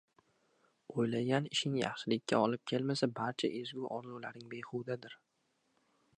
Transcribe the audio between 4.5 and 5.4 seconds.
behudadir.